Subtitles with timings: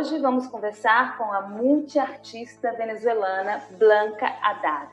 [0.00, 4.90] Hoje vamos conversar com a multiartista venezuelana Blanca Haddad,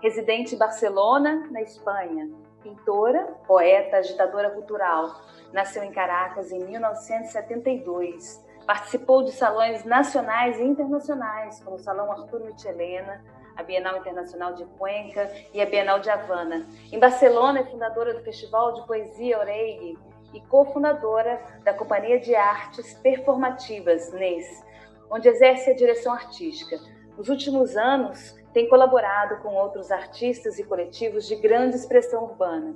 [0.00, 2.30] residente em Barcelona, na Espanha,
[2.62, 5.10] pintora, poeta, agitadora cultural.
[5.52, 8.46] Nasceu em Caracas em 1972.
[8.64, 13.24] Participou de salões nacionais e internacionais, como o Salão Arthur Michelena,
[13.56, 16.64] a Bienal Internacional de Cuenca e a Bienal de Havana.
[16.92, 19.98] Em Barcelona, é fundadora do Festival de Poesia Oreille
[20.34, 24.62] e cofundadora da Companhia de Artes Performativas, NES,
[25.10, 26.76] onde exerce a direção artística.
[27.16, 32.74] Nos últimos anos, tem colaborado com outros artistas e coletivos de grande expressão urbana.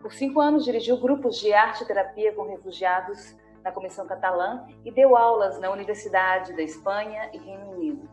[0.00, 4.90] Por cinco anos, dirigiu grupos de arte e terapia com refugiados na Comissão Catalã e
[4.90, 8.08] deu aulas na Universidade da Espanha e Reino Unido.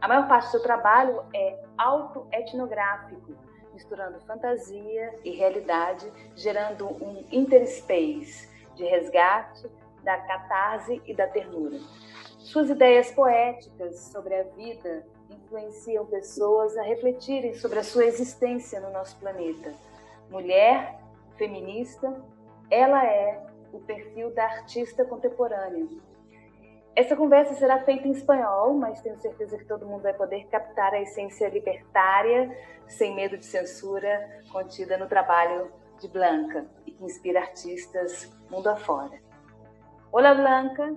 [0.00, 3.34] A maior parte do seu trabalho é autoetnográfico,
[3.76, 9.68] misturando fantasia e realidade, gerando um interspace de resgate
[10.02, 11.78] da catarse e da ternura.
[12.38, 18.90] Suas ideias poéticas sobre a vida influenciam pessoas a refletirem sobre a sua existência no
[18.90, 19.74] nosso planeta.
[20.30, 20.98] Mulher,
[21.36, 22.24] feminista,
[22.70, 25.86] ela é o perfil da artista contemporânea,
[26.96, 30.94] essa conversa será feita em espanhol, mas tenho certeza que todo mundo vai poder captar
[30.94, 32.50] a essência libertária,
[32.88, 39.20] sem medo de censura, contida no trabalho de Blanca e que inspira artistas mundo afora.
[40.10, 40.96] Olá, Blanca.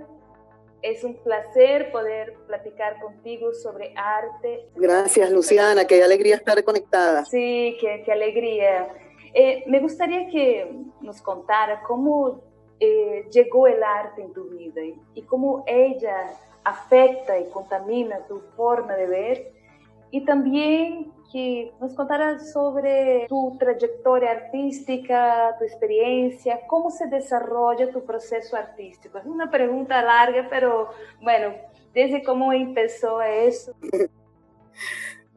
[0.82, 4.70] É um prazer poder platicar contigo sobre arte.
[4.78, 5.84] Gracias, Luciana.
[5.84, 7.26] Qué alegría estar conectada.
[7.26, 8.88] Sí, qué, qué alegría.
[9.34, 12.49] Eh, me gustaría que nos contara cómo
[12.80, 14.82] eh, llegó el arte en tu vida
[15.14, 19.52] y, cómo ella afecta y contamina tu forma de ver
[20.12, 28.04] y también que nos contaras sobre tu trayectoria artística, tu experiencia, cómo se desarrolla tu
[28.04, 29.20] proceso artístico.
[29.20, 30.90] Es una pregunta larga, pero
[31.22, 31.54] bueno,
[31.94, 33.74] desde cómo empezó eso.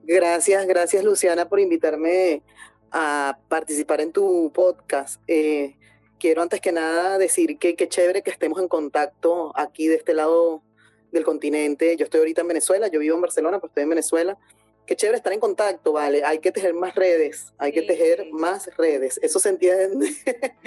[0.05, 2.43] Gracias, gracias Luciana por invitarme
[2.91, 5.23] a participar en tu podcast.
[5.29, 5.77] Eh,
[6.23, 10.15] quiero antes que nada decir que qué chévere que estemos en contacto aquí de este
[10.15, 10.63] lado
[11.11, 11.97] del continente.
[11.97, 14.39] Yo estoy ahorita en Venezuela, yo vivo en Barcelona, pero estoy en Venezuela
[14.87, 16.25] qué chévere estar en contacto, ¿vale?
[16.25, 19.19] Hay que tejer más redes, hay que tejer más redes.
[19.23, 20.07] Eso se entiende.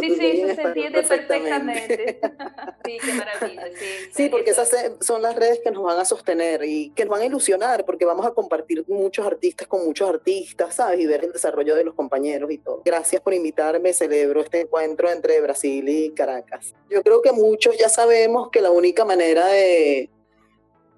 [0.00, 2.20] sí, sí, eso se entiende perfectamente.
[2.84, 3.66] sí, qué maravilla.
[3.78, 7.12] Sí, sí porque esas son las redes que nos van a sostener y que nos
[7.12, 11.00] van a ilusionar, porque vamos a compartir muchos artistas con muchos artistas, ¿sabes?
[11.00, 12.82] Y ver el desarrollo de los compañeros y todo.
[12.84, 16.74] Gracias por invitarme, celebro este encuentro entre Brasil y Caracas.
[16.88, 20.10] Yo creo que muchos ya sabemos que la única manera de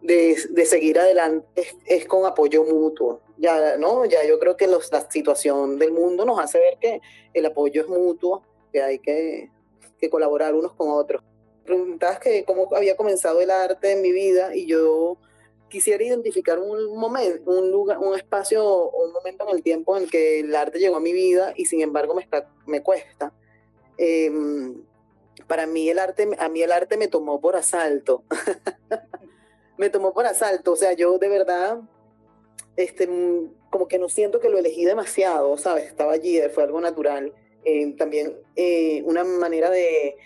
[0.02, 1.46] de, seguir adelante
[1.86, 3.20] es, con apoyo mutuo.
[3.36, 4.04] Ya, ¿no?
[4.04, 7.00] ya yo creo que la situación del mundo nos hace ver que
[7.34, 8.42] el apoyo es mutuo,
[8.72, 9.50] que hay que,
[10.00, 11.22] que colaborar unos con otros.
[11.64, 15.18] Preguntabas que cómo había comenzado el arte en mi vida y yo
[15.68, 20.10] quisiera identificar un momento, un lugar, un espacio, un momento en el tiempo en el
[20.10, 23.32] que el arte llegó a mi vida y sin embargo me, está, me cuesta.
[23.98, 24.82] Em,
[25.46, 28.24] para mí el arte, a mí el arte me tomó por asalto.
[29.78, 30.72] me tomó por asalto.
[30.72, 31.80] O sea, yo de verdad,
[32.76, 35.86] este, mm, como que no siento que lo elegí demasiado, ¿sabes?
[35.86, 37.32] Estaba allí, fue algo natural.
[37.64, 40.16] Eh, también eh, una manera de,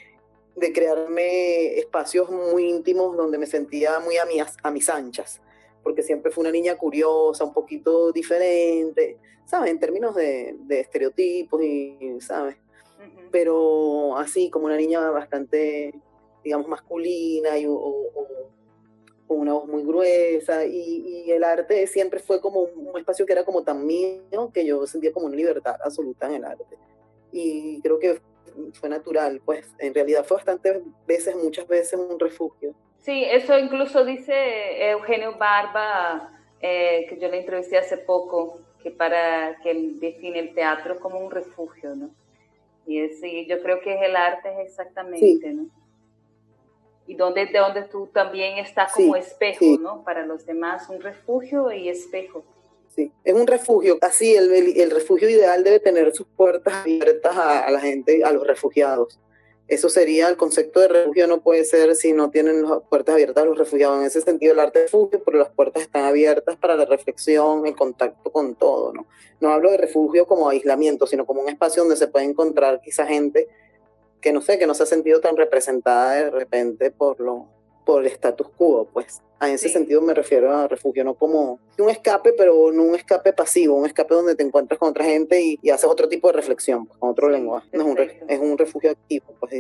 [0.57, 4.27] de, crearme espacios muy íntimos donde me sentía muy a,
[4.63, 5.41] a mis anchas,
[5.83, 9.71] porque siempre fue una niña curiosa, un poquito diferente, ¿sabes?
[9.71, 12.57] En términos de, de estereotipos y, ¿sabes?
[13.31, 15.95] Pero así, como una niña bastante,
[16.45, 17.67] digamos, masculina y,
[19.27, 23.45] con una voz muy gruesa y, el arte siempre fue como un espacio que era
[23.45, 26.77] como tan mío que yo sentía como una libertad absoluta en el arte.
[27.33, 28.21] Y creo que
[28.75, 32.75] fue natural, pues en realidad fue bastantes veces, muchas veces un refugio.
[32.99, 39.59] Sí, eso incluso dice Eugenio Barba, eh, que yo le entrevisté hace poco, que para
[39.63, 42.11] que define el teatro como un refugio, ¿no?
[42.87, 45.67] Y es, yo creo que el arte es exactamente, ¿no?
[47.13, 50.03] Y donde, de donde tú también estás como espejo, ¿no?
[50.03, 52.43] Para los demás, un refugio y espejo.
[52.89, 57.71] Sí, es un refugio, así el, el, refugio ideal debe tener sus puertas abiertas a,
[57.71, 59.19] la gente, a los refugiados.
[59.69, 63.43] Eso sería el concepto de refugio, no puede ser si no tienen las puertas abiertas
[63.43, 64.01] a los refugiados.
[64.01, 67.67] En ese sentido, el arte de refugio, pero las puertas están abiertas para la reflexión,
[67.67, 69.07] el contacto con todo, ¿no?
[69.41, 73.07] No hablo de refugio como aislamiento, sino como un espacio donde se puede encontrar quizá
[73.07, 73.49] gente
[74.23, 77.49] que no sé, que no se ha sentido tan representada de repente por, lo,
[77.85, 79.21] por el status quo, pues.
[79.43, 83.33] En ese sentido me refiero a refugio, no como un escape, pero no un escape
[83.33, 86.87] pasivo, un escape donde te encuentras con otra gente y, haces otro tipo de reflexión,
[86.87, 87.69] pues, con otro lenguaje.
[87.73, 89.35] No es, un es un refugio activo.
[89.41, 89.53] Pues,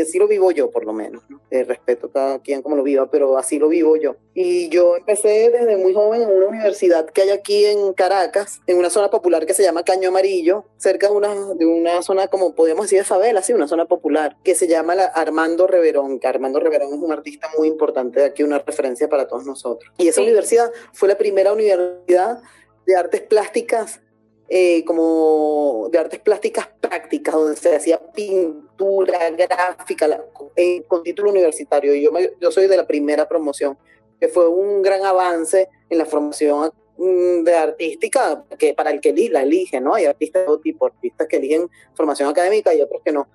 [0.00, 1.22] así lo vivo yo, por lo menos.
[1.50, 4.16] respeto a cada quien como lo viva, pero así lo vivo yo.
[4.34, 8.78] Y yo empecé desde muy joven en una universidad que hay aquí en Caracas, en
[8.78, 12.54] una zona popular que se llama Caño Amarillo, cerca de una, de una zona, como
[12.54, 16.26] podemos decir, de favela, sí, una zona popular, que se llama la Armando Reverón, que
[16.26, 19.92] Armando Reverón es un artista muy importante de aquí, una referencia para todos nosotros.
[19.98, 22.42] Y esa universidad fue la primera universidad
[22.86, 24.00] de artes plásticas,
[24.48, 30.24] eh, como de artes plásticas prácticas, donde se hacía pintura, gráfica,
[30.56, 31.94] eh, con título universitario.
[31.94, 32.10] Y yo,
[32.40, 33.78] yo soy de la primera promoción,
[34.20, 39.12] que fue un gran avance en la formación mm, de artística que para el que
[39.30, 39.94] la elige, ¿no?
[39.94, 43.28] Hay artistas de todo tipo, artistas que eligen formación académica y otros que no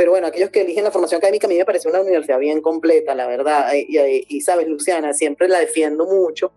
[0.00, 2.62] pero bueno, aquellos que eligen la formación académica, a mí me parece una universidad bien
[2.62, 6.52] completa, la verdad, y, sabes, Luciana, siempre la defiendo mucho,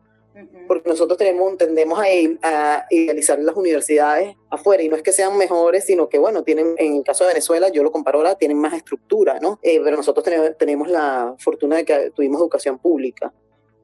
[0.65, 2.05] porque nosotros tenemos, tendemos a,
[2.41, 6.75] a, idealizar las universidades afuera, y no es que sean mejores, sino que, bueno, tienen,
[6.77, 9.59] en el caso de Venezuela, yo lo comparo ahora, tienen más estructura, ¿no?
[9.61, 13.33] Eh, pero nosotros tenemos, tenemos la fortuna de que tuvimos educación pública,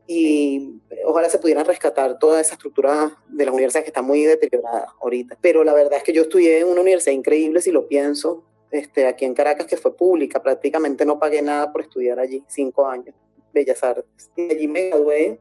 [0.08, 4.88] y ojalá se pudieran rescatar toda esa estructura de las universidades que está muy deteriorada
[5.02, 5.38] ahorita.
[5.42, 9.08] Pero la verdad es que yo estudié en una universidad increíble, si lo pienso, este,
[9.08, 13.16] aquí en Caracas, que fue pública, prácticamente no pagué nada por estudiar allí, cinco años,
[13.54, 14.30] Bellas Artes.
[14.36, 15.40] Y allí me gradué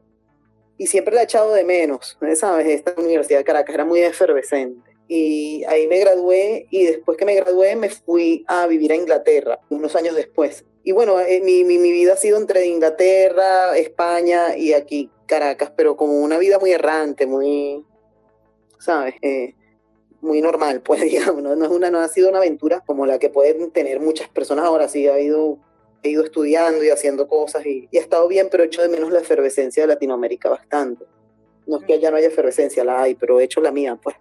[0.77, 2.67] y siempre la he echado de menos, ¿sabes?
[2.67, 4.89] Esta Universidad de Caracas era muy efervescente.
[5.07, 9.59] Y ahí me gradué y después que me gradué me fui a vivir a Inglaterra,
[9.69, 10.65] unos años después.
[10.83, 15.71] Y bueno, eh, mi, mi, mi vida ha sido entre Inglaterra, España y aquí, Caracas,
[15.75, 17.83] pero como una vida muy errante, muy,
[18.79, 19.15] ¿sabes?
[19.21, 19.55] Eh,
[20.21, 21.53] muy normal, pues digamos, ¿no?
[21.53, 24.87] es una, no ha sido una aventura como la que pueden tener muchas personas ahora,
[24.87, 25.57] sí, ha ido,
[26.03, 28.89] he ido estudiando y haciendo cosas y, y ha estado bien, pero he hecho de
[28.89, 31.05] menos la efervescencia de Latinoamérica bastante.
[31.67, 34.15] No es que allá no haya efervescencia, la hay, pero he hecho la mía, pues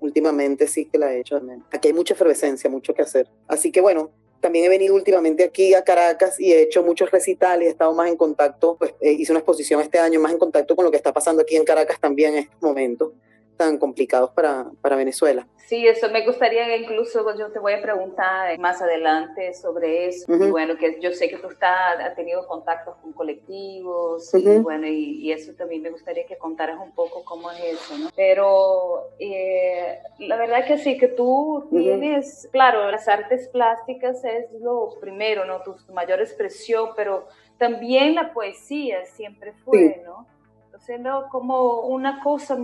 [0.00, 1.66] últimamente sí que la he hecho de menos.
[1.72, 3.28] Aquí hay mucha efervescencia, mucho que hacer.
[3.48, 4.10] Así que bueno,
[4.40, 8.08] también he venido últimamente aquí a Caracas y he hecho muchos recitales, he estado más
[8.08, 10.96] en contacto, pues eh, hice una exposición este año, más en contacto con lo que
[10.96, 13.12] está pasando aquí en Caracas también en estos momentos
[13.60, 15.46] tan complicados para, para Venezuela.
[15.66, 20.34] Sí, eso me gustaría incluso, yo te voy a preguntar más adelante sobre eso.
[20.34, 24.86] Y bueno, que yo sé que tú estás, has tenido contactos con colectivos y bueno,
[24.86, 28.08] y, eso también me gustaría que contaras un poco cómo es eso, ¿no?
[28.16, 34.98] Pero eh, la verdad que sí, que tú tienes, claro, las artes plásticas es lo
[35.02, 35.60] primero, ¿no?
[35.62, 37.26] Tu mayor expresión, pero
[37.58, 40.26] también la poesía siempre fue, ¿no?
[40.84, 42.58] Siendo como una cosa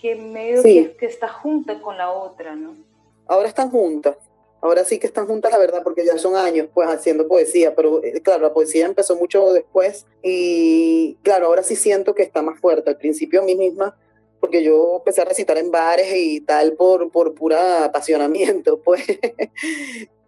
[0.00, 2.74] que medio que, está junta con la otra, ¿no?
[3.26, 4.16] Ahora están juntas,
[4.60, 8.02] ahora sí que están juntas, la verdad, porque ya son años pues haciendo poesía, pero
[8.02, 12.58] eh, claro, la poesía empezó mucho después y claro, ahora sí siento que está más
[12.60, 12.90] fuerte.
[12.90, 13.96] Al principio a mí misma,
[14.40, 19.04] porque yo empecé a recitar en bares y tal por, por pura apasionamiento, pues,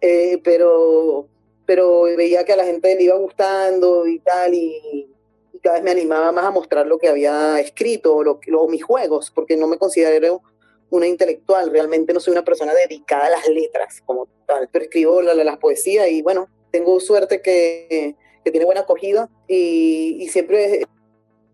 [0.01, 1.27] eh, pero,
[1.65, 5.14] pero veía que a la gente le iba gustando y tal, y
[5.65, 9.31] cada vez me animaba más a mostrar lo que había escrito, lo, lo, mis juegos,
[9.31, 10.43] porque no me considero
[10.91, 15.23] una intelectual, realmente no soy una persona dedicada a las letras como tal, pero escribo
[15.23, 20.85] la, la, poesía y bueno, tengo suerte que, que tiene buena acogida y, y, siempre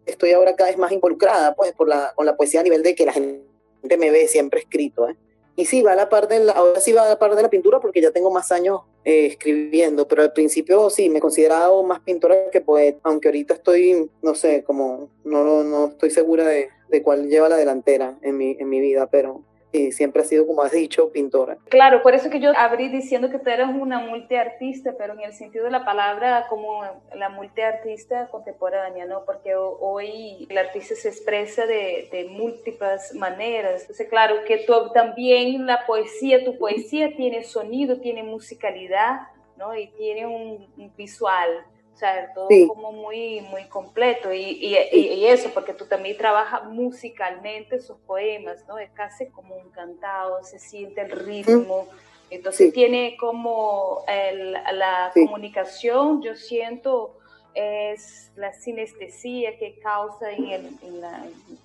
[0.05, 2.95] estoy ahora cada vez más involucrada pues, por la, con la poesía a nivel de
[2.95, 5.07] que la gente me ve siempre escrito.
[5.07, 5.15] ¿eh?
[5.55, 7.43] Y sí, va a la parte de la, ahora sí va a la parte de
[7.43, 11.21] la pintura porque ya tengo más años eh, escribiendo, pero al principio sí, me he
[11.21, 16.45] considerado más pintora que poeta, aunque ahorita estoy, no sé, como no, no estoy segura
[16.45, 20.25] de, de cuál lleva la delantera en mi, en mi vida, pero y siempre ha
[20.25, 21.57] sido, como has dicho, pintora.
[21.69, 25.33] Claro, por eso que yo abrí diciendo que tú eres una multiartista, pero en el
[25.33, 26.83] sentido de la palabra como
[27.15, 29.23] la multiartista contemporánea, ¿no?
[29.25, 33.81] Porque hoy el artista se expresa de, de múltiples maneras.
[33.81, 39.21] Entonces, claro, que tú, también la poesía, tu poesía tiene sonido, tiene musicalidad,
[39.57, 39.75] ¿no?
[39.75, 41.65] Y tiene un, un visual
[41.97, 44.33] sea, todo como muy, muy completo.
[44.33, 48.77] Y, y, y, eso, porque tú también trabajas musicalmente sus poemas, ¿no?
[48.79, 51.87] Es casi como un cantado, se siente el ritmo.
[52.29, 57.20] Entonces tiene como el, la comunicación, yo siento
[57.53, 61.01] es la sinestesia que causa en, el, en,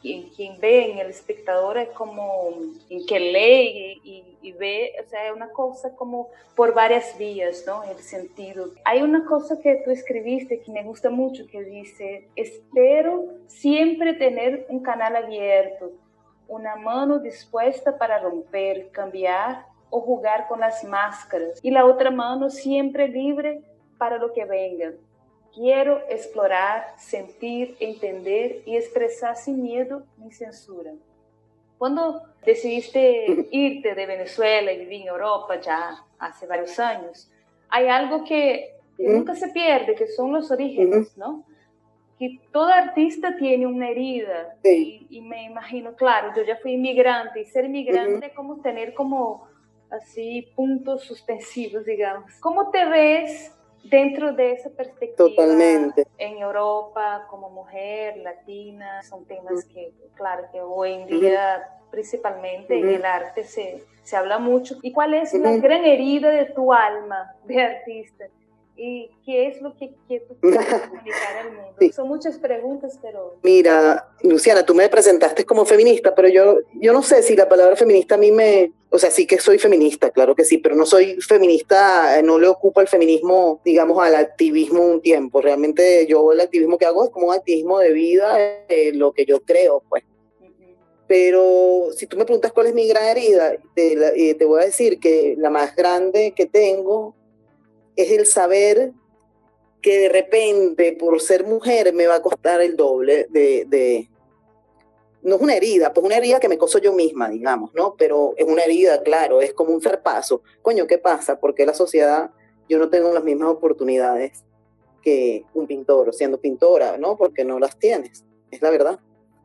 [0.03, 2.55] en, quien ve, en el espectador, es como
[2.91, 4.01] en que lee
[4.43, 7.83] y, ve, o sea, es una cosa como por varias vías, ¿no?
[7.85, 8.71] El sentido.
[8.85, 14.67] Hay una cosa que tú escribiste que me gusta mucho, que dice, espero siempre tener
[14.69, 15.93] un canal abierto,
[16.49, 22.51] una mano dispuesta para romper, cambiar o jugar con las máscaras, y la otra mano
[22.51, 23.63] siempre libre
[23.99, 24.93] para lo que venga
[25.57, 30.93] quiero explorar, sentir, entender y expresar sin miedo ni censura.
[31.79, 37.31] Cuando decidiste irte de Venezuela y vivir en Europa ya hace varios años,
[37.69, 41.45] hay algo que, nunca se pierde, que son los orígenes, ¿no?
[42.19, 47.45] Que todo artista tiene una herida y, me imagino, claro, yo ya fui inmigrante y
[47.45, 49.49] ser inmigrante es como tener como
[49.91, 52.33] así puntos suspensivos, digamos.
[52.41, 56.07] ¿Cómo te ves dentro de esa perspectiva Totalmente.
[56.19, 59.03] en Europa como mujer latina?
[59.03, 64.39] Son temas que, claro, que hoy en día principalmente en el arte se, se habla
[64.39, 64.77] mucho.
[64.83, 68.27] ¿Y cuál es la gran herida de tu alma de artista?
[68.79, 71.93] ¿Y qué es lo que, que tú quieres comunicar al mundo?
[71.95, 73.39] Son muchas preguntas, pero...
[73.43, 77.75] Mira, Luciana, tú me presentaste como feminista, pero yo, yo no sé si la palabra
[77.75, 78.73] feminista a mí me...
[78.91, 82.49] O sea, sí que soy feminista, claro que sí, pero no soy feminista, no le
[82.49, 85.41] ocupo el feminismo, digamos, al activismo un tiempo.
[85.41, 88.37] Realmente yo el activismo que hago es como un activismo de vida,
[88.69, 90.05] eh, lo que yo creo, pues.
[91.07, 94.67] Pero si tú me preguntas cuál es mi gran herida, te, eh, te voy a
[94.67, 97.15] decir que la más grande que tengo
[97.97, 98.93] es el saber
[99.81, 104.09] que de repente por ser mujer me va a costar el doble de,
[105.23, 107.95] no es una herida, pues una herida que me coso yo misma, digamos, ¿no?
[107.97, 110.43] Pero es una herida, claro, es como un zarpazo.
[110.63, 111.41] Coño, ¿qué pasa?
[111.41, 112.31] Porque la sociedad,
[112.69, 114.45] yo no tengo las mismas oportunidades
[115.03, 117.17] que un pintor, siendo pintora, ¿no?
[117.17, 119.01] Porque no las tienes, es la verdad.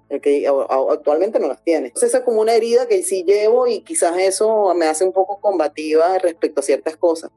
[0.10, 1.90] El que actualmente no las tienes.
[1.90, 5.14] Entonces, esa es como una herida que sí llevo y quizás eso me hace un
[5.14, 7.32] poco combativa respecto a ciertas cosas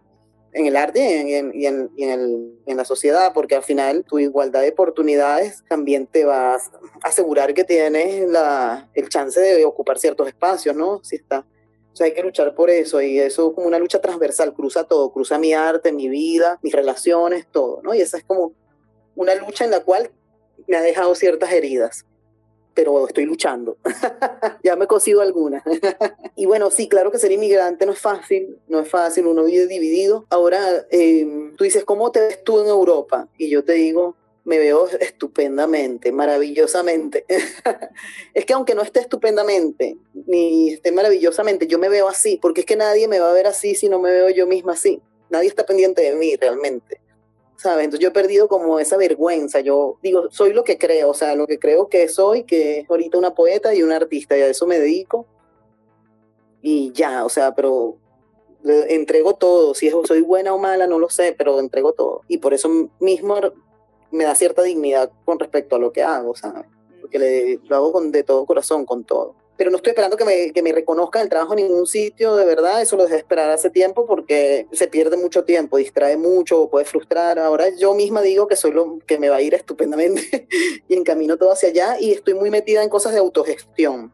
[0.54, 4.18] en el arte y, en, y, en, el, en, la sociedad, porque al final tu
[4.18, 6.60] igualdad de oportunidades también te va a
[7.02, 11.02] asegurar que tienes la, el chance de ocupar ciertos espacios, ¿no?
[11.02, 11.44] Si está.
[11.92, 14.84] O sea, hay que luchar por eso y eso es como una lucha transversal, cruza
[14.84, 17.92] todo, cruza mi arte, mi vida, mis relaciones, todo, ¿no?
[17.94, 18.52] Y esa es como
[19.16, 20.10] una lucha en la cual
[20.68, 22.04] me ha dejado ciertas heridas
[22.74, 23.78] pero estoy luchando.
[24.62, 25.62] ya me he cosido algunas.
[26.36, 29.66] y bueno, sí, claro que ser inmigrante no es fácil, no es fácil, uno vive
[29.66, 30.26] dividido.
[30.30, 33.28] Ahora, em, tú dices, ¿cómo te ves tú en Europa?
[33.38, 37.24] Y yo te digo, me veo estupendamente, maravillosamente.
[38.34, 42.66] es que aunque no esté estupendamente, ni esté maravillosamente, yo me veo así, porque es
[42.66, 45.00] que nadie me va a ver así si no me veo yo misma así.
[45.30, 47.00] Nadie está pendiente de mí realmente.
[47.64, 47.86] ¿Sabes?
[47.86, 51.34] Entonces yo he perdido como esa vergüenza, yo digo, soy lo que creo, o sea,
[51.34, 54.48] lo que creo que soy, que es ahorita una poeta y una artista, y a
[54.48, 55.26] eso me dedico.
[56.60, 57.96] Y ya, o sea, pero
[58.64, 62.20] entrego todo, si soy buena o mala, no lo sé, pero entrego todo.
[62.28, 62.68] Y por eso
[63.00, 63.40] mismo
[64.10, 66.66] me da cierta dignidad con respecto a lo que hago, ¿sabes?
[67.00, 70.52] Porque lo hago con, de todo corazón, con todo pero no estoy esperando que me,
[70.52, 73.70] que me reconozcan el trabajo en ningún sitio, de verdad, eso lo dejé esperar hace
[73.70, 77.38] tiempo porque se pierde mucho tiempo, distrae mucho, puede frustrar.
[77.38, 80.48] Ahora yo misma digo que soy lo que me va a ir estupendamente
[80.88, 84.12] y encamino todo hacia allá y estoy muy metida en cosas de autogestión,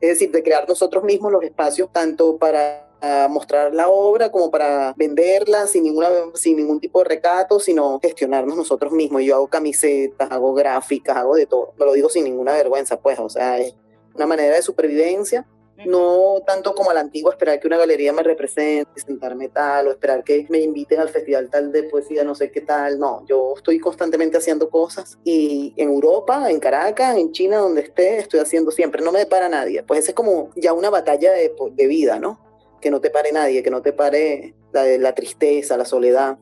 [0.00, 2.92] es decir, de crear nosotros mismos los espacios, tanto para
[3.28, 8.56] mostrar la obra como para venderla sin, ninguna, sin ningún tipo de recato, sino gestionarnos
[8.56, 9.22] nosotros mismos.
[9.24, 11.74] Yo hago camisetas, hago gráficas, hago de todo.
[11.78, 13.74] Me lo digo sin ninguna vergüenza, pues, o sea, es,
[14.14, 15.46] una manera de supervivencia,
[15.86, 19.90] no tanto como a la antigua esperar que una galería me represente, sentarme tal, o
[19.90, 23.54] esperar que me inviten al festival tal de poesía, no sé qué tal, no, yo
[23.56, 25.18] estoy constantemente haciendo cosas.
[25.24, 29.48] Y en Europa, en Caracas, en China, donde esté, estoy haciendo siempre, no me depara
[29.48, 32.40] nadie, pues esa es como ya una batalla de, de vida, ¿no?
[32.80, 36.38] Que no te pare nadie, que no te pare la, la tristeza, la soledad,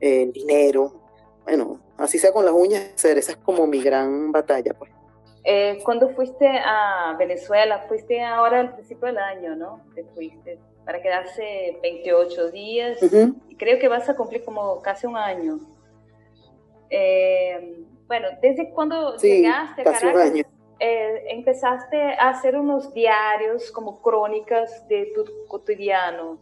[0.00, 1.00] el dinero,
[1.44, 4.97] bueno, así sea con las uñas, esa es como mi gran batalla, pues.
[5.44, 9.82] Eh, cuando fuiste a Venezuela, fuiste ahora al principio del año, ¿no?
[9.94, 12.98] Te fuiste para quedarse 28 días.
[13.48, 15.58] Y creo que vas a cumplir como casi un año.
[16.90, 20.32] Eh, bueno, desde cuando llegaste a Caracas,
[20.80, 26.38] eh, empezaste a hacer unos diarios como crónicas de tu cotidiano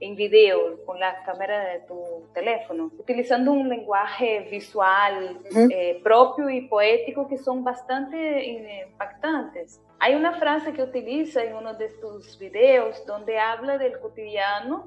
[0.00, 5.40] en video con la cámara de tu teléfono, utilizando un lenguaje visual
[5.70, 9.80] eh, propio y poético que son bastante impactantes.
[9.98, 14.86] Hay una frase que utiliza en uno de tus videos donde habla del cotidiano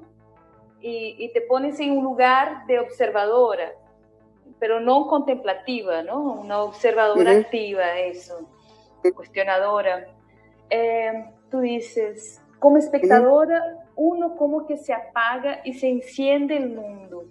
[0.80, 3.72] y, te pones en un lugar de observadora,
[4.58, 6.20] pero no contemplativa, ¿no?
[6.20, 8.46] Una observadora activa, eso,
[9.14, 10.08] cuestionadora.
[10.68, 17.26] Eh, tú dices, como espectadora, uno como que se apaga y se enciende el mundo.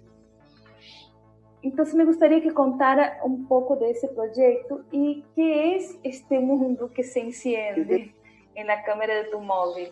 [1.60, 6.92] Entonces me gustaría que contara un poco de ese proyecto y qué es este mundo
[6.94, 8.14] que se enciende
[8.54, 9.88] en la cámara de tu móvil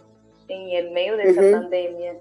[0.46, 2.20] en el medio de esa pandemia.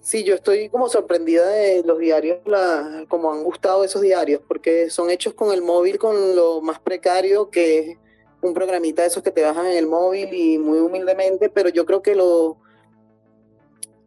[0.00, 4.90] Sí, yo estoy como sorprendida de los diarios, la, como han gustado esos diarios, porque
[4.90, 7.98] son hechos con el móvil, con lo más precario que es
[8.46, 11.84] un programita de esos que te bajan en el móvil y muy humildemente, pero yo
[11.86, 12.58] creo que lo,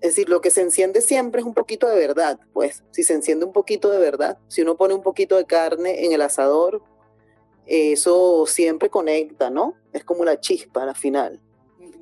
[0.01, 3.13] es decir, lo que se enciende siempre es un poquito de verdad, pues si se
[3.13, 6.81] enciende un poquito de verdad, si uno pone un poquito de carne en el asador,
[7.65, 9.75] eso siempre conecta, ¿no?
[9.93, 11.39] Es como la chispa al final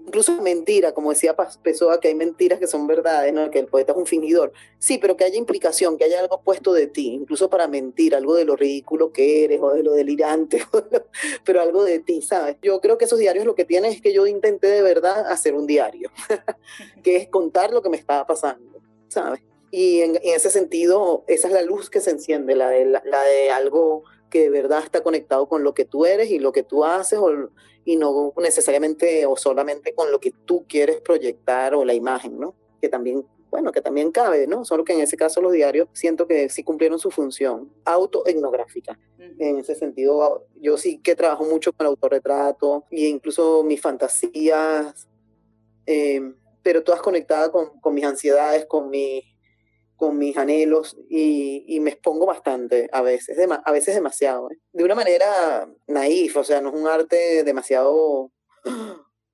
[0.08, 3.52] incluso mentira, como decía Pessoa, que hay mentiras que son verdades, ¿no?
[3.52, 4.54] que el poeta es un fingidor.
[4.80, 8.36] Sí, pero que haya implicación, que haya algo puesto de ti, incluso para mentir, algo
[8.36, 10.64] de lo ridículo que eres o de lo delirante,
[11.46, 12.56] pero algo de ti, ¿sabes?
[12.62, 15.54] Yo creo que esos diarios lo que tienen es que yo intenté de verdad hacer
[15.54, 16.10] un diario,
[17.04, 19.42] que es contar lo que me estaba pasando, ¿sabes?
[19.72, 23.22] Y en, ese sentido, esa es la luz que se enciende, la de, la, la
[23.24, 26.64] de algo que de verdad está conectado con lo que tú eres y lo que
[26.64, 27.50] tú haces o,
[27.88, 32.54] y no necesariamente o solamente con lo que tú quieres proyectar o la imagen, ¿no?
[32.82, 34.66] Que también, bueno, que también cabe, ¿no?
[34.66, 39.00] Solo que en ese caso los diarios siento que sí cumplieron su función autoetnográfica.
[39.40, 45.08] En ese sentido, yo sí que trabajo mucho con el autorretrato e incluso mis fantasías,
[45.86, 49.24] eh, pero todas conectadas con, con mis ansiedades, con mi
[49.98, 54.60] con mis anhelos y, me expongo bastante a veces, a veces demasiado, ¿eh?
[54.72, 58.32] de una manera naif, o sea, no es un arte demasiado...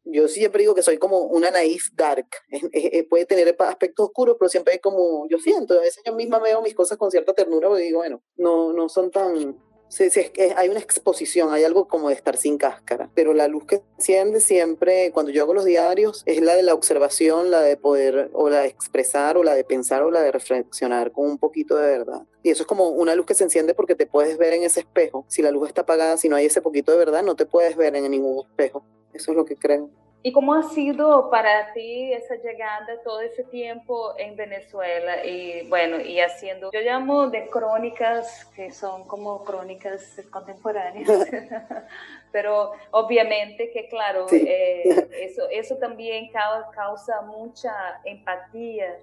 [0.05, 2.27] Yo siempre digo que soy como una naif dark,
[3.09, 6.61] puede tener aspectos oscuros, pero siempre hay como, yo siento, a veces yo misma veo
[6.61, 9.57] mis cosas con cierta ternura y digo, bueno, no, no son tan,
[9.93, 13.65] Sí, sí, hay una exposición, hay algo como de estar sin cáscara, pero la luz
[13.67, 17.77] que enciende siempre, cuando yo hago los diarios, es la de la observación, la de
[17.77, 21.37] poder, o la de expresar, o la de pensar, o la de reflexionar con un
[21.37, 22.23] poquito de verdad.
[22.41, 24.79] Y eso es como una luz que se enciende porque te puedes ver en ese
[24.79, 25.25] espejo.
[25.27, 27.75] Si la luz está apagada, si no hay ese poquito de verdad, no te puedes
[27.75, 28.83] ver en ningún espejo.
[29.13, 29.91] Eso es lo que creo.
[30.25, 35.25] ¿Y cómo ha sido para ti esa llegada todo ese tiempo en Venezuela?
[35.25, 41.09] Y bueno, y haciendo, yo llamo de crónicas, que son como crónicas contemporáneas,
[42.31, 48.97] pero obviamente que claro, eh, eso, eso también causa mucha empatía.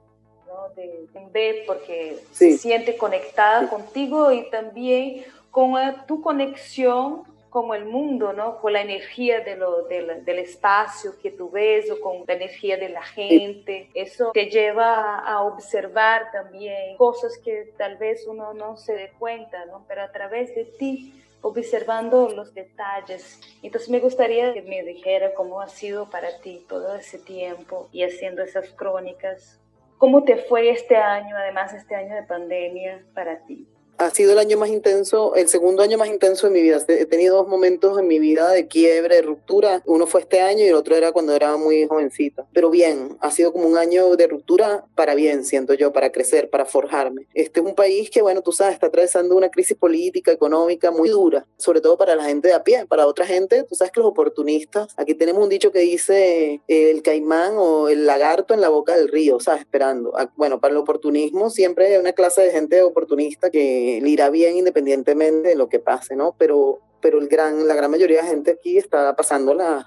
[0.46, 0.74] ¿no?
[0.74, 5.74] De, ver porque se siente conectada contigo y también con
[6.06, 8.60] tu conexión como el mundo, ¿no?
[8.60, 12.88] Con la energía de lo, del espacio que tú ves o con la energía de
[12.88, 13.90] la gente.
[13.94, 19.66] Eso te lleva a observar también cosas que tal vez uno no se dé cuenta,
[19.66, 19.84] ¿no?
[19.88, 23.40] Pero a través de ti observando los detalles.
[23.62, 28.04] Entonces me gustaría que me dijera cómo ha sido para ti todo ese tiempo y
[28.04, 29.58] haciendo esas crónicas.
[29.98, 33.66] ¿Cómo te fue este año, además este año de pandemia, para ti?
[34.00, 36.78] Ha sido el año más intenso, el segundo año más intenso de mi vida.
[36.88, 39.82] He tenido dos momentos en mi vida de quiebre, de ruptura.
[39.84, 42.46] Uno fue este año y el otro era cuando era muy jovencita.
[42.54, 46.48] Pero bien, ha sido como un año de ruptura para bien, siento yo, para crecer,
[46.48, 47.26] para forjarme.
[47.34, 51.10] Este es un país que, bueno, tú sabes, está atravesando una crisis política, económica muy
[51.10, 52.86] dura, sobre todo para la gente de a pie.
[52.86, 57.02] Para otra gente, tú sabes que los oportunistas, aquí tenemos un dicho que dice el
[57.02, 59.60] caimán o el lagarto en la boca del río, ¿sabes?
[59.60, 60.16] Esperando.
[60.16, 64.30] Ah, bueno, para el oportunismo siempre hay una clase de gente oportunista que le irá
[64.30, 66.34] bien independientemente de lo que pase, ¿no?
[66.38, 69.86] Pero, pero el gran, la gran mayoría de gente aquí está pasando las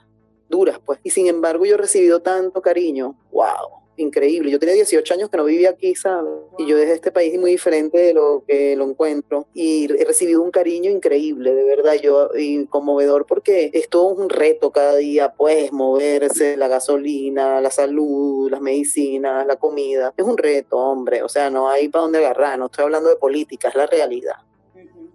[0.49, 0.99] duras, pues.
[1.03, 4.51] Y sin embargo yo he recibido tanto cariño, wow, increíble.
[4.51, 6.31] Yo tenía 18 años que no vivía aquí, ¿sabes?
[6.57, 9.47] Y yo desde este país muy diferente de lo que lo encuentro.
[9.53, 14.29] Y he recibido un cariño increíble, de verdad, yo, y conmovedor, porque es todo un
[14.29, 20.13] reto cada día, pues, moverse, la gasolina, la salud, las medicinas, la comida.
[20.17, 23.15] Es un reto, hombre, o sea, no hay para dónde agarrar, no estoy hablando de
[23.15, 24.35] política, es la realidad.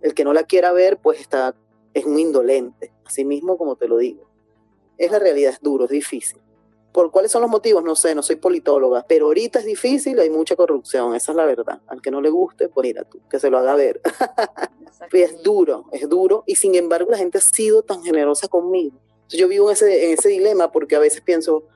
[0.00, 1.54] El que no la quiera ver, pues está,
[1.92, 4.28] es un indolente, así mismo como te lo digo.
[4.96, 6.40] Es la realidad, es duro, es difícil.
[6.98, 7.84] ¿Por cuáles son los motivos?
[7.84, 11.44] No sé, no soy politóloga, pero ahorita es difícil, hay mucha corrupción, esa es la
[11.44, 11.80] verdad.
[11.86, 14.00] Al que no le guste, pues mira tú, que se lo haga ver.
[15.12, 18.98] es duro, es duro, y sin embargo la gente ha sido tan generosa conmigo.
[19.28, 21.68] yo vivo en ese, en ese dilema porque a veces pienso,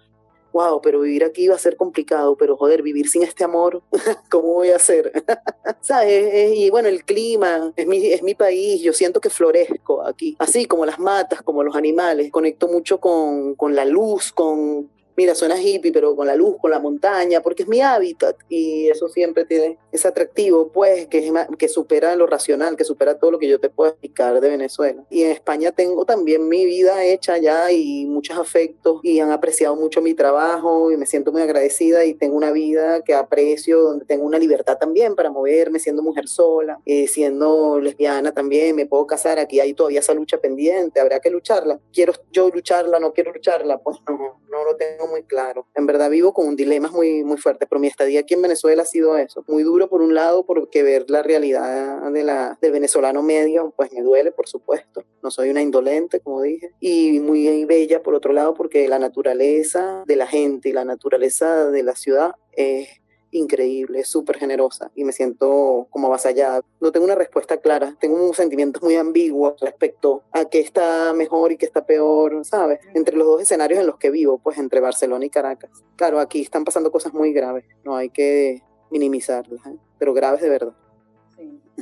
[0.52, 3.80] wow, pero vivir aquí va a ser complicado, pero joder, vivir sin este amor,
[4.28, 5.12] ¿cómo voy a hacer?
[5.82, 6.52] ¿Sabes?
[6.56, 10.64] Y bueno, el clima, es mi, es mi país, yo siento que florezco aquí, así
[10.64, 15.60] como las matas, como los animales, conecto mucho con, con la luz, con mira, suena
[15.60, 19.44] hippie, pero con la luz, con la montaña, porque es mi hábitat y eso siempre
[19.44, 23.60] tiene ese atractivo, pues, que, que supera lo racional, que supera todo lo que yo
[23.60, 25.04] te puedo explicar de Venezuela.
[25.10, 29.76] Y en España tengo también mi vida hecha ya y muchos afectos y han apreciado
[29.76, 34.04] mucho mi trabajo y me siento muy agradecida y tengo una vida que aprecio, donde
[34.04, 39.06] tengo una libertad también para moverme, siendo mujer sola, eh, siendo lesbiana también, me puedo
[39.06, 41.80] casar, aquí hay todavía esa lucha pendiente, habrá que lucharla.
[41.92, 45.66] Quiero yo lucharla, no quiero lucharla, pues no, no lo tengo tengo muy claro.
[45.74, 48.82] En verdad vivo con un dilema muy, muy fuerte, pero mi estadía aquí en Venezuela
[48.82, 49.44] ha sido eso.
[49.48, 53.92] Muy duro por un lado porque ver la realidad de la, del venezolano medio, pues
[53.92, 55.04] me duele, por supuesto.
[55.22, 56.70] No soy una indolente, como dije.
[56.80, 61.70] Y muy bella por otro lado porque la naturaleza de la gente y la naturaleza
[61.70, 63.01] de la ciudad es
[63.32, 66.62] increíble, súper generosa y me siento como avasallada.
[66.80, 71.50] No tengo una respuesta clara, tengo un sentimiento muy ambiguo respecto a qué está mejor
[71.50, 72.80] y qué está peor, ¿sabes?
[72.94, 75.70] Entre los dos escenarios en los que vivo, pues entre Barcelona y Caracas.
[75.96, 79.76] Claro, aquí están pasando cosas muy graves, no hay que minimizarlas, ¿eh?
[79.98, 80.74] pero graves de verdad.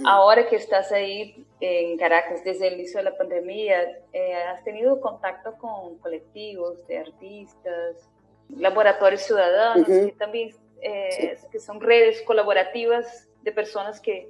[0.04, 3.82] Ahora que estás ahí en Caracas desde el inicio de la pandemia,
[4.12, 8.08] eh, ¿has tenido contacto con colectivos de artistas,
[8.56, 14.28] laboratorios ciudadanos, que también eh, que son redes colaborativas de personas que,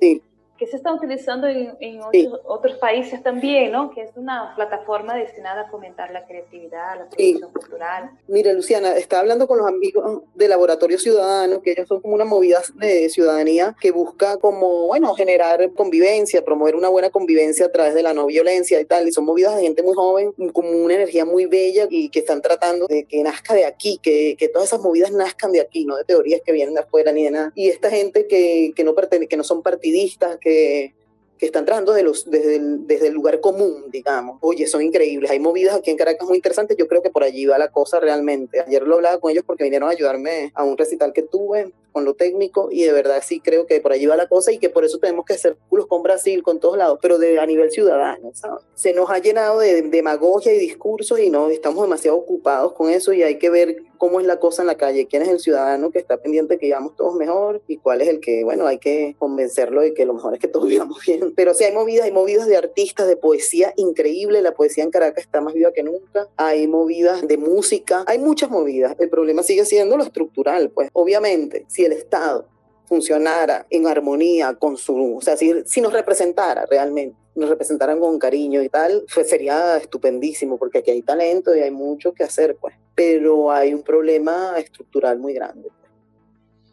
[0.60, 2.00] que se están utilizando en,
[2.44, 3.90] otros, países también, ¿no?
[3.90, 8.10] Que es una plataforma destinada a fomentar la creatividad, la producción cultural.
[8.28, 12.26] Mira, Luciana, está hablando con los amigos de Laboratorio Ciudadano, que ellos son como una
[12.26, 17.94] movida de ciudadanía que busca como, bueno, generar convivencia, promover una buena convivencia a través
[17.94, 20.92] de la no violencia y tal, y son movidas de gente muy joven, como una
[20.92, 24.68] energía muy bella y que están tratando de que nazca de aquí, que, que todas
[24.68, 27.52] esas movidas nazcan de aquí, no de teorías que vienen de afuera ni de nada.
[27.54, 32.04] Y esta gente que, que no, que no son partidistas, que que, están trabajando desde,
[32.04, 34.36] los, desde, el, desde el lugar común, digamos.
[34.42, 35.30] Oye, son increíbles.
[35.30, 36.76] Hay movidas aquí en Caracas muy interesantes.
[36.76, 38.60] Yo creo que por allí va la cosa realmente.
[38.60, 42.04] Ayer lo hablaba con ellos porque vinieron a ayudarme a un recital que tuve con
[42.04, 44.70] lo técnico y de verdad sí creo que por allí va la cosa y que
[44.70, 47.70] por eso tenemos que hacer culos con Brasil, con todos lados, pero de, a nivel
[47.70, 48.64] ciudadano, ¿sabes?
[48.74, 53.12] Se nos ha llenado de, demagogia y discursos y no, estamos demasiado ocupados con eso
[53.12, 55.90] y hay que ver cómo es la cosa en la calle, quién es el ciudadano
[55.90, 58.78] que está pendiente de que vivamos todos mejor y cuál es el que, bueno, hay
[58.78, 61.34] que convencerlo de que lo mejor es que todos vivamos bien.
[61.36, 65.24] Pero sí hay movidas, hay movidas de artistas, de poesía increíble, la poesía en Caracas
[65.24, 69.66] está más viva que nunca, hay movidas de música, hay muchas movidas, el problema sigue
[69.66, 72.46] siendo lo estructural, pues obviamente, si el Estado
[72.86, 78.18] funcionara en armonía con su, o sea, si, si nos representara realmente, nos representaran con
[78.18, 82.56] cariño y tal, pues sería estupendísimo, porque aquí hay talento y hay mucho que hacer,
[82.56, 82.74] pues.
[82.94, 85.92] Pero hay un problema estructural muy grande, pues,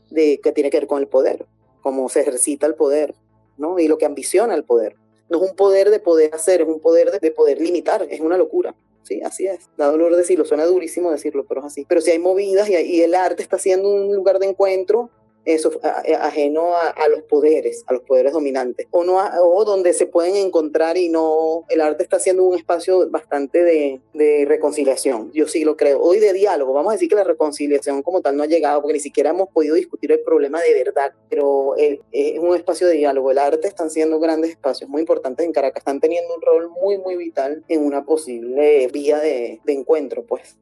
[0.09, 1.45] de, que tiene que ver con el poder,
[1.81, 3.13] cómo se ejercita el poder,
[3.57, 3.79] ¿no?
[3.79, 4.95] Y lo que ambiciona el poder.
[5.29, 8.19] No es un poder de poder hacer, es un poder de, de poder limitar, es
[8.19, 8.75] una locura.
[9.07, 9.69] Sí, así es.
[9.77, 11.85] Da dolor decirlo, suena durísimo decirlo, pero es así.
[11.87, 15.09] Pero si hay movidas y, y el arte está siendo un lugar de encuentro
[15.47, 15.71] eso,
[16.19, 20.97] ajeno a, los poderes, a los poderes dominantes, o, no o donde se pueden encontrar
[20.97, 25.77] y no, el arte está siendo un espacio bastante de, de, reconciliación, yo sí lo
[25.77, 28.81] creo, hoy de diálogo, vamos a decir que la reconciliación como tal no ha llegado,
[28.81, 31.99] porque ni siquiera hemos podido discutir el problema de verdad, pero es,
[32.39, 36.01] un espacio de diálogo, el arte están siendo grandes espacios muy importantes en Caracas, están
[36.01, 40.57] teniendo un rol muy, muy vital en una posible vía de, de encuentro, pues.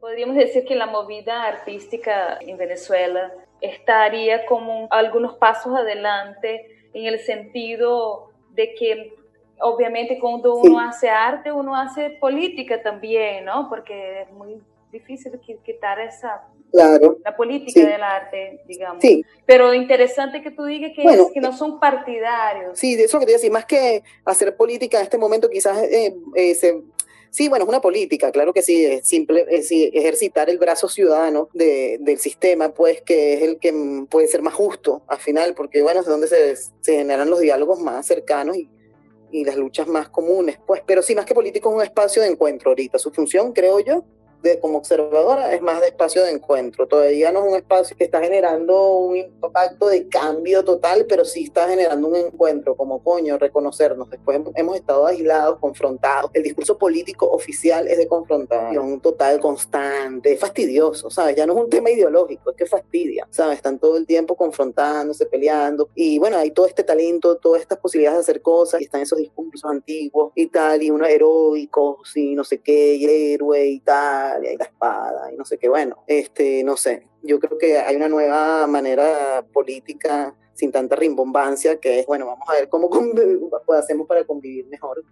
[0.00, 7.20] Podríamos decir que la movida artística en Venezuela estaría como algunos pasos adelante en el
[7.20, 9.14] sentido de que
[9.60, 13.68] obviamente cuando uno hace arte, uno hace política también, ¿no?
[13.68, 16.42] Porque es muy difícil quitar esa
[16.72, 19.00] claro, la política del arte, digamos.
[19.00, 19.24] Sí.
[19.46, 22.78] Pero interesante que tú digas que, que no son partidarios.
[22.78, 26.16] Sí, de eso que te decía, más que hacer política en este momento quizás eh,
[26.34, 26.82] eh, se,
[27.30, 31.48] Sí, bueno, es una política, claro que sí, es simple, es ejercitar el brazo ciudadano
[31.54, 33.72] del sistema, pues que es el que
[34.10, 37.78] puede ser más justo al final, porque bueno, es donde se, se generan los diálogos
[37.80, 38.68] más cercanos y,
[39.30, 42.28] y las luchas más comunes, pues, pero sí, más que político es un espacio de
[42.28, 42.98] encuentro ahorita.
[42.98, 44.04] Su función, creo yo,
[44.60, 46.86] como observadora es más de espacio de encuentro.
[46.86, 51.44] Todavía no es un espacio que está generando un impacto de cambio total, pero sí
[51.44, 54.08] está generando un encuentro, como coño, reconocernos.
[54.10, 56.30] Después hemos estado aislados, confrontados.
[56.34, 61.36] El discurso político oficial es de confrontación total, constante, fastidioso, ¿sabes?
[61.36, 63.56] Ya no es un tema ideológico, es que fastidia, ¿sabes?
[63.56, 65.90] Están todo el tiempo confrontándose, peleando.
[65.94, 69.18] Y bueno, hay todo este talento, todas estas posibilidades de hacer cosas, y están esos
[69.18, 74.29] discursos antiguos y tal, y unos heroicos, y no sé qué, y héroe y tal
[74.38, 77.96] y la espada y no sé qué, bueno, este, no sé, yo creo que hay
[77.96, 82.90] una nueva manera política sin tanta rimbombancia que es, bueno, vamos a ver cómo
[83.78, 85.02] hacemos para convivir mejor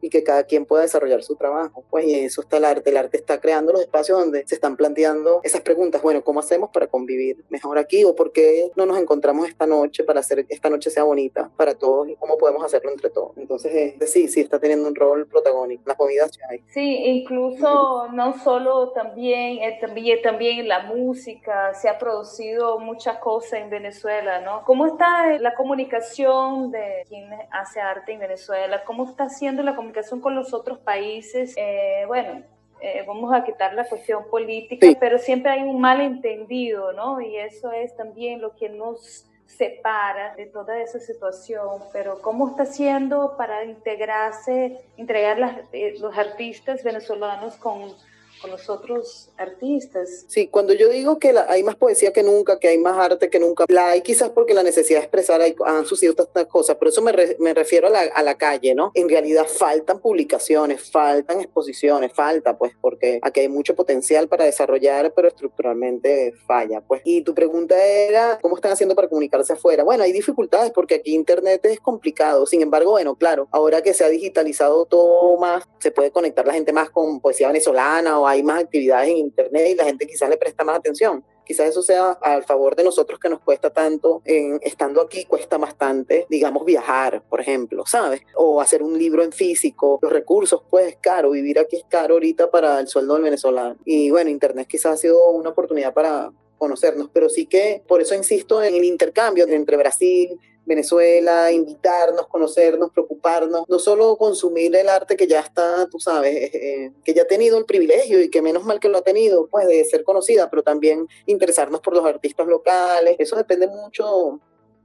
[0.00, 1.84] y que cada quien pueda desarrollar su trabajo.
[1.90, 2.90] Pues y eso está el arte.
[2.90, 6.02] El arte está creando los espacios donde se están planteando esas preguntas.
[6.02, 8.04] Bueno, ¿cómo hacemos para convivir mejor aquí?
[8.04, 11.74] ¿O por qué no nos encontramos esta noche para hacer esta noche sea bonita para
[11.74, 12.08] todos?
[12.08, 13.36] ¿Y cómo podemos hacerlo entre todos?
[13.36, 15.82] Entonces, sí, sí está teniendo un rol protagónico.
[15.86, 16.62] Las comidas hay.
[16.68, 19.78] Sí, incluso no solo también, eh,
[20.22, 24.62] también, la música, se ha producido muchas cosas en Venezuela, ¿no?
[24.64, 28.84] ¿Cómo está la comunicación de quien hace arte en Venezuela?
[28.84, 29.87] ¿Cómo está haciendo la comunicación
[30.20, 32.42] con los otros países, eh, bueno,
[32.80, 37.20] eh, vamos a quitar la cuestión política, pero siempre hay un malentendido, ¿no?
[37.20, 42.62] Y eso es también lo que nos separa de toda esa situación, pero ¿cómo está
[42.64, 47.94] haciendo para integrarse, integrar eh, los artistas venezolanos con
[48.40, 50.24] con los otros artistas.
[50.28, 53.38] Sí, cuando yo digo que hay más poesía que nunca, que hay más arte que
[53.38, 57.02] nunca, la hay quizás porque la necesidad de expresar han sucedido tantas cosas, pero eso
[57.02, 58.92] me, me refiero a la, a la, calle, ¿no?
[58.94, 65.12] En realidad faltan publicaciones, faltan exposiciones, falta, pues, porque aquí hay mucho potencial para desarrollar,
[65.14, 67.02] pero estructuralmente falla, pues.
[67.04, 69.82] Y tu pregunta era, ¿cómo están haciendo para comunicarse afuera?
[69.82, 74.04] Bueno, hay dificultades porque aquí Internet es complicado, sin embargo, bueno, claro, ahora que se
[74.04, 78.42] ha digitalizado todo más, se puede conectar la gente más con poesía venezolana o hay
[78.42, 81.24] más actividades en Internet y la gente quizás le presta más atención.
[81.44, 85.56] Quizás eso sea al favor de nosotros que nos cuesta tanto, en, estando aquí cuesta
[85.56, 88.20] bastante, digamos, viajar, por ejemplo, ¿sabes?
[88.34, 92.14] O hacer un libro en físico, los recursos, pues es caro, vivir aquí es caro
[92.14, 93.76] ahorita para el sueldo del venezolano.
[93.86, 98.14] Y bueno, Internet quizás ha sido una oportunidad para conocernos, pero sí que por eso
[98.14, 105.16] insisto en el intercambio entre Brasil, Venezuela, invitarnos, conocernos, preocuparnos, no solo consumir el arte
[105.16, 108.42] que ya está, tú sabes, eh, eh, que ya ha tenido el privilegio y que
[108.42, 112.04] menos mal que lo ha tenido, pues de ser conocida, pero también interesarnos por los
[112.04, 113.16] artistas locales.
[113.18, 114.40] Eso depende mucho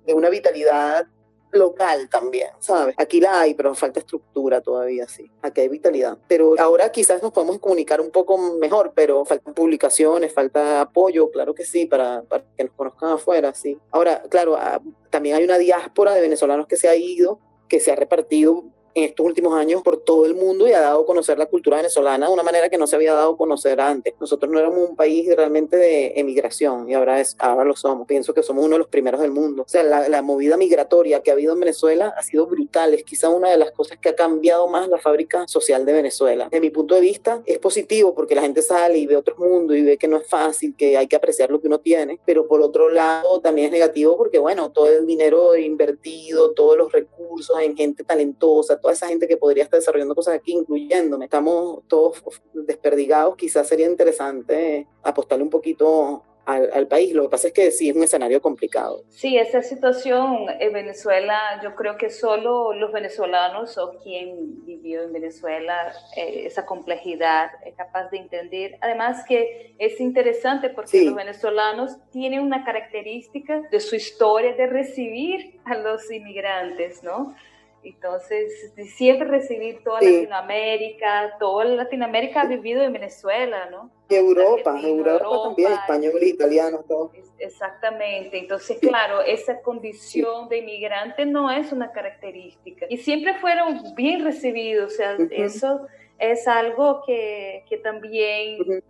[0.05, 1.05] de una vitalidad
[1.53, 2.95] local también, ¿sabes?
[2.97, 5.29] Aquí la hay, pero falta estructura todavía, sí.
[5.41, 6.17] Aquí hay vitalidad.
[6.27, 11.53] Pero ahora quizás nos podemos comunicar un poco mejor, pero faltan publicaciones, falta apoyo, claro
[11.53, 13.77] que sí, para, para que nos conozcan afuera, sí.
[13.91, 17.91] Ahora, claro, ah, también hay una diáspora de venezolanos que se ha ido, que se
[17.91, 21.37] ha repartido en estos últimos años por todo el mundo y ha dado a conocer
[21.37, 24.13] la cultura venezolana de una manera que no se había dado a conocer antes.
[24.19, 28.07] Nosotros no éramos un país realmente de emigración y ahora, es, ahora lo somos.
[28.07, 29.63] Pienso que somos uno de los primeros del mundo.
[29.63, 32.93] O sea, la, la movida migratoria que ha habido en Venezuela ha sido brutal.
[32.93, 36.49] Es quizá una de las cosas que ha cambiado más la fábrica social de Venezuela.
[36.49, 39.75] De mi punto de vista, es positivo porque la gente sale y ve otro mundo
[39.75, 42.19] y ve que no es fácil, que hay que apreciar lo que uno tiene.
[42.25, 46.91] Pero por otro lado, también es negativo porque, bueno, todo el dinero invertido, todos los
[46.91, 51.25] recursos en gente talentosa, toda esa gente que podría estar desarrollando cosas aquí, incluyéndome.
[51.25, 52.21] Estamos todos
[52.53, 57.13] desperdigados, quizás sería interesante apostarle un poquito al, país.
[57.13, 59.05] Lo que pasa es que sí es un escenario complicado.
[59.07, 65.13] Sí, esa situación en Venezuela, yo creo que solo los venezolanos o quien vivió en
[65.13, 68.77] Venezuela eh, esa complejidad es capaz de entender.
[68.81, 75.61] Además que es interesante porque los venezolanos tienen una característica de su historia de recibir
[75.63, 77.33] a los inmigrantes, ¿no?
[77.83, 83.91] Entonces, siempre recibir toda Latinoamérica, toda Latinoamérica ha vivido en Venezuela, ¿no?
[84.09, 87.11] Y Europa, Europa, también, español, italiano, todo.
[87.39, 92.85] Exactamente, entonces, claro, esa condición de inmigrante no es una característica.
[92.89, 95.87] Y siempre fueron bien recibidos, o sea, eso
[96.19, 98.83] es algo que, que también...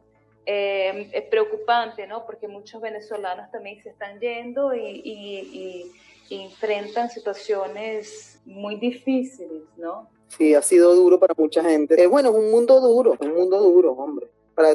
[0.45, 2.25] Eh, es preocupante, ¿no?
[2.25, 5.91] Porque muchos venezolanos también se están yendo y, y, y
[6.29, 10.09] enfrentan situaciones muy difíciles, ¿no?
[10.37, 12.01] Sí, ha sido duro para mucha gente.
[12.01, 14.27] Eh, bueno, es un mundo duro, un mundo duro, hombre.
[14.55, 14.69] Para,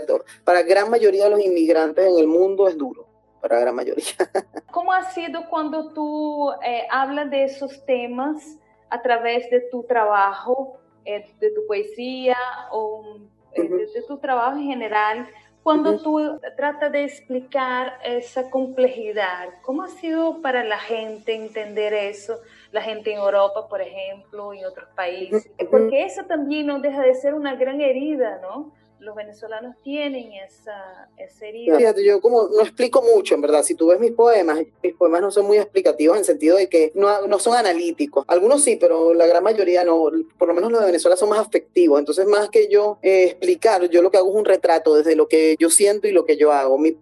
[0.45, 3.07] para gran mayoría de los inmigrantes en el mundo es duro,
[3.41, 4.05] para la gran mayoría.
[4.71, 8.57] ¿Cómo ha sido cuando tú eh, hablas de esos temas
[8.91, 12.37] a través de tu trabajo, eh, de tu poesía
[12.71, 13.19] o
[13.57, 15.29] de, tu trabajo en general?
[15.69, 22.39] Cuando tú tratas de explicar esa complejidad, ¿cómo ha sido para la gente entender eso?
[22.73, 25.51] La gente en Europa, por ejemplo, y en otros países.
[25.71, 28.73] Porque eso también no deja de ser una gran herida, ¿no?
[29.01, 31.77] Los venezolanos tienen esa, esa herida.
[31.77, 33.63] Fíjate, yo como no explico mucho, en verdad.
[33.63, 36.69] Si tú ves mis poemas, mis poemas no son muy explicativos en el sentido de
[36.69, 38.25] que no, no son analíticos.
[38.29, 40.11] Algunos sí, pero la gran mayoría no.
[40.39, 41.99] Por lo menos los de Venezuela son más afectivos.
[41.99, 45.29] Entonces, más que yo eh, explicar, yo lo que hago es un retrato desde lo
[45.29, 46.79] que yo siento y lo que yo hago.
[46.79, 46.97] Mi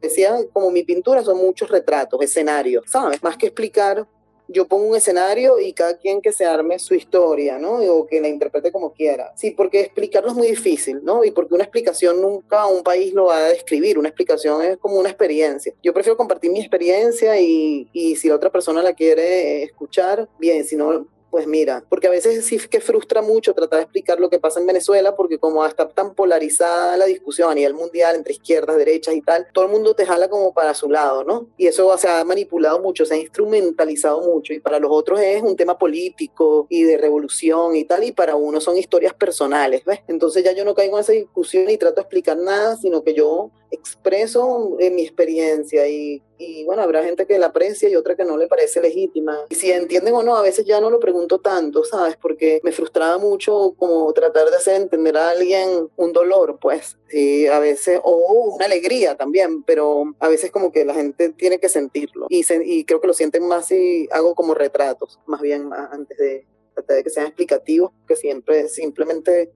[0.52, 3.22] como mi pintura, son muchos retratos, escenarios, ¿sabes?
[3.22, 4.06] Más que explicar,
[4.48, 7.78] yo pongo un escenario y cada quien que se arme su historia, ¿no?
[7.78, 9.32] O que la interprete como quiera.
[9.36, 11.24] Sí, porque explicarlo es muy difícil, ¿no?
[11.24, 14.96] Y porque una explicación nunca un país lo va a describir, una explicación es como
[14.96, 15.72] una experiencia.
[15.82, 20.64] Yo prefiero compartir mi experiencia y, y si la otra persona la quiere escuchar, bien,
[20.64, 24.30] si no, pues mira, porque a veces sí que frustra mucho tratar de explicar lo
[24.30, 28.32] que pasa en Venezuela, porque como está tan polarizada la discusión a nivel mundial entre
[28.32, 31.46] izquierdas, derechas y tal, todo el mundo te jala como para su lado, ¿no?
[31.58, 35.42] Y eso se ha manipulado mucho, se ha instrumentalizado mucho, y para los otros es
[35.42, 40.00] un tema político y de revolución y tal, y para uno son historias personales, ¿ves?
[40.08, 43.12] Entonces ya yo no caigo en esa discusión y trato de explicar nada, sino que
[43.12, 48.16] yo expreso en mi experiencia y, y, bueno, habrá gente que la aprecia y otra
[48.16, 49.38] que no le parece legítima.
[49.48, 52.16] Y si entienden o no, a veces ya no lo pregunto tanto, ¿sabes?
[52.16, 57.46] Porque me frustraba mucho como tratar de hacer entender a alguien un dolor, pues, sí,
[57.46, 61.68] a veces, o una alegría también, pero a veces como que la gente tiene que
[61.68, 66.16] sentirlo y, y creo que lo sienten más si hago como retratos, más bien antes
[66.18, 69.52] de tratar de que sean explicativos, que siempre simplemente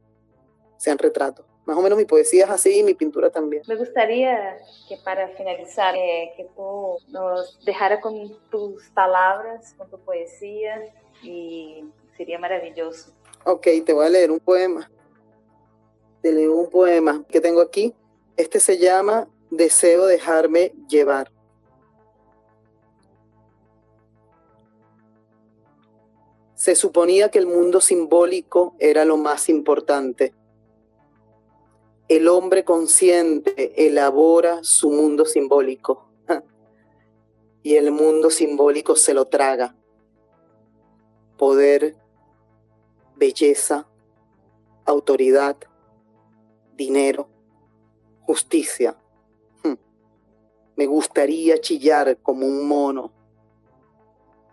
[0.79, 3.63] sean retratos más o menos mi poesía es así y mi pintura también.
[3.69, 9.97] Me gustaría que para finalizar, eh, que tú nos dejara con tus palabras, con tu
[10.01, 11.85] poesía y
[12.17, 13.13] sería maravilloso.
[13.45, 14.91] Ok, te voy a leer un poema.
[16.23, 17.95] Te leo un poema que tengo aquí.
[18.37, 21.31] Este se llama Deseo dejarme llevar.
[26.57, 30.35] Se suponía que el mundo simbólico era lo más importante
[32.11, 36.09] el hombre consciente elabora su mundo simbólico
[37.63, 39.77] y el mundo simbólico se lo traga.
[41.39, 41.95] Poder,
[43.15, 43.87] belleza,
[44.85, 45.57] autoridad,
[46.75, 47.29] dinero,
[48.23, 48.97] justicia.
[50.77, 53.13] Me gustaría chillar como un mono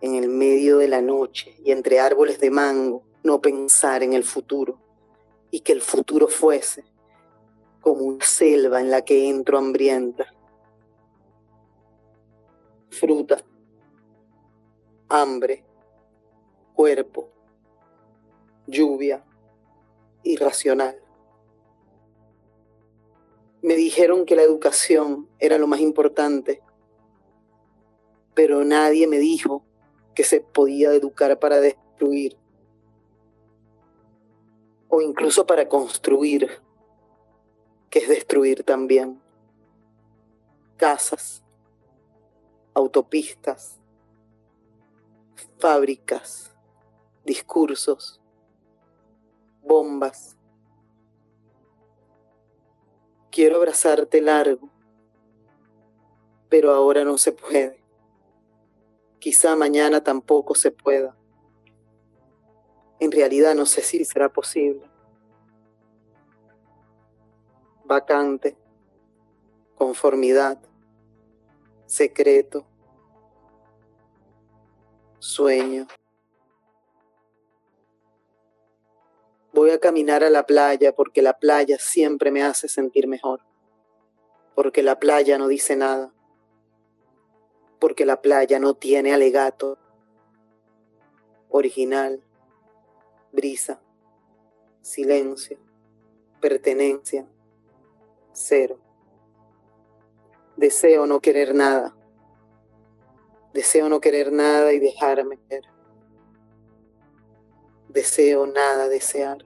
[0.00, 4.22] en el medio de la noche y entre árboles de mango, no pensar en el
[4.22, 4.78] futuro
[5.50, 6.84] y que el futuro fuese
[7.88, 10.26] como una selva en la que entro hambrienta.
[12.90, 13.42] Fruta,
[15.08, 15.64] hambre,
[16.74, 17.30] cuerpo,
[18.66, 19.24] lluvia,
[20.22, 21.00] irracional.
[23.62, 26.60] Me dijeron que la educación era lo más importante,
[28.34, 29.64] pero nadie me dijo
[30.14, 32.36] que se podía educar para destruir
[34.90, 36.67] o incluso para construir
[37.90, 39.20] que es destruir también
[40.76, 41.42] casas,
[42.74, 43.78] autopistas,
[45.58, 46.54] fábricas,
[47.24, 48.20] discursos,
[49.62, 50.36] bombas.
[53.30, 54.70] Quiero abrazarte largo,
[56.48, 57.82] pero ahora no se puede.
[59.18, 61.16] Quizá mañana tampoco se pueda.
[63.00, 64.87] En realidad no sé si será posible
[67.88, 68.54] vacante,
[69.74, 70.60] conformidad,
[71.86, 72.66] secreto,
[75.18, 75.88] sueño.
[79.54, 83.40] Voy a caminar a la playa porque la playa siempre me hace sentir mejor,
[84.54, 86.12] porque la playa no dice nada,
[87.80, 89.78] porque la playa no tiene alegato,
[91.48, 92.22] original,
[93.32, 93.80] brisa,
[94.82, 95.58] silencio,
[96.40, 97.26] pertenencia
[98.38, 98.78] cero.
[100.56, 101.94] Deseo no querer nada.
[103.52, 105.64] Deseo no querer nada y dejarme querer.
[107.88, 109.44] Deseo nada desear.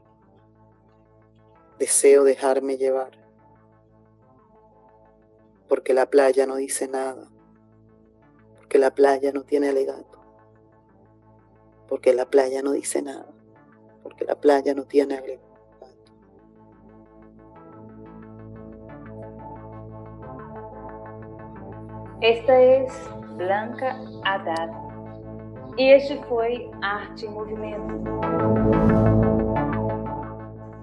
[1.78, 3.18] Deseo dejarme llevar.
[5.68, 7.30] Porque la playa no dice nada.
[8.56, 10.20] Porque la playa no tiene alegato.
[11.88, 13.26] Porque la playa no dice nada.
[14.02, 15.51] Porque la playa no tiene alegato.
[22.22, 22.86] Esta é
[23.36, 24.72] Blanca Haddad.
[25.76, 28.04] E este foi Arte em Movimento.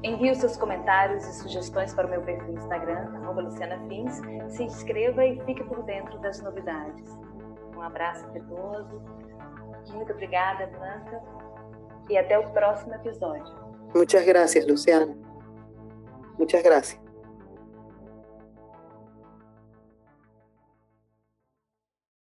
[0.04, 3.08] Envie os seus comentários e sugestões para o meu perfil Instagram,
[3.42, 4.22] Luciana Fins.
[4.50, 7.18] Se inscreva e fique por dentro das novidades.
[7.74, 9.02] Um abraço afetuoso.
[9.94, 11.24] Muito obrigada, Blanca.
[12.10, 13.56] E até o próximo episódio.
[13.96, 15.16] Muchas gracias, Luciana.
[16.38, 17.09] Muchas gracias.